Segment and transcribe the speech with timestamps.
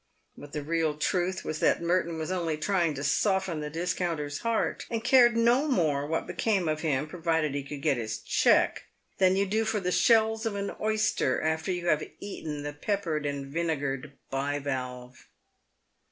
[0.35, 4.87] But the real truth was that Merton was only trying to soften the discounter's heart,
[4.89, 8.85] and cared no more what became of him, provided he could get his cheque,
[9.19, 13.27] than you do for the shells of an oyster, after you have eaten the peppered
[13.27, 15.27] and vinegared bivalve.